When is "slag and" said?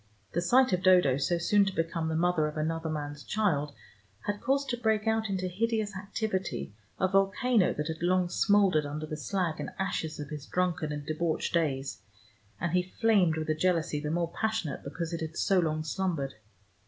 9.15-9.69